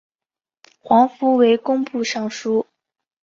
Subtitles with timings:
[0.79, 2.65] 黄福为工部尚书。